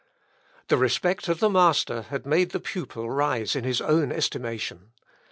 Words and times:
The 0.69 0.77
respect 0.77 1.27
of 1.27 1.39
the 1.39 1.47
master 1.47 2.01
had 2.01 2.25
made 2.25 2.53
the 2.53 2.59
pupil 2.59 3.11
rise 3.11 3.55
in 3.55 3.65
his 3.65 3.81
own 3.81 4.11
estimation. 4.11 4.93